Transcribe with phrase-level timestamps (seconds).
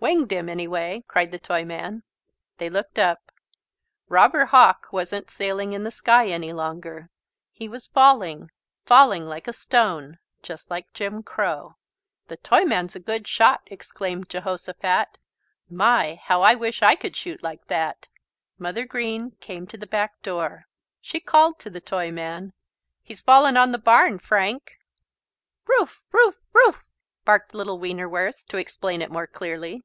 [0.00, 2.04] "Winged him, anyway!" cried the Toyman.
[2.58, 3.32] They looked up.
[4.08, 7.10] Robber Hawk wasn't sailing in the sky any longer.
[7.50, 8.52] He was falling,
[8.86, 11.74] falling, like a stone just like Jim Crow.
[12.28, 15.18] "The Toyman's a good shot," exclaimed Jehosophat.
[15.68, 18.06] "My, how I wish I could shoot like that!"
[18.56, 20.66] Mother Green came to the back door.
[21.00, 22.52] She called to the Toyman:
[23.02, 24.78] "He's fallen on the barn, Frank."
[25.66, 26.84] "Roof, roof, roof!"
[27.24, 29.82] barked little Wienerwurst to explain it more clearly.